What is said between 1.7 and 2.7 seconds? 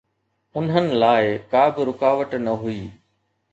به رڪاوٽ نه